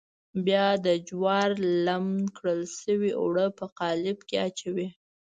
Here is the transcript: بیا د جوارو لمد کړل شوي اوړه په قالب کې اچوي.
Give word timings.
بیا 0.45 0.67
د 0.85 0.87
جوارو 1.07 1.57
لمد 1.85 2.23
کړل 2.37 2.61
شوي 2.81 3.11
اوړه 3.19 3.45
په 3.57 3.65
قالب 3.79 4.17
کې 4.27 4.35
اچوي. 4.47 4.87